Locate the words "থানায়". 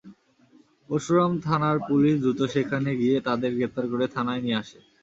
4.15-4.41